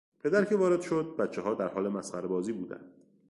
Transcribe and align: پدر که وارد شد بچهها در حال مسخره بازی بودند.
پدر 0.19 0.45
که 0.45 0.55
وارد 0.55 0.81
شد 0.81 1.15
بچهها 1.19 1.53
در 1.53 1.67
حال 1.67 1.87
مسخره 1.89 2.27
بازی 2.27 2.53
بودند. 2.53 2.91